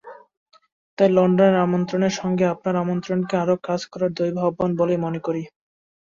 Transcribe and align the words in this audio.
তাই 0.97 1.09
লণ্ডনের 1.11 1.63
আমন্ত্রণের 1.65 2.13
সঙ্গে 2.19 2.45
আপনার 2.47 2.75
আমন্ত্রণকে 2.77 3.35
আরও 3.37 3.55
কাজ 3.67 3.81
করার 3.91 4.11
দৈব 4.17 4.35
আহ্বান 4.41 4.71
বলেই 4.79 4.99
মনে 5.05 5.19
করি। 5.25 5.43